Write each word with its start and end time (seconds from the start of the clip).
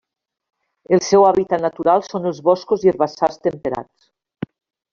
El 0.97 1.01
seu 1.07 1.25
hàbitat 1.27 1.63
natural 1.65 2.03
són 2.07 2.27
els 2.31 2.39
boscos 2.49 2.87
i 2.87 2.93
herbassars 2.93 3.39
temperats. 3.49 4.13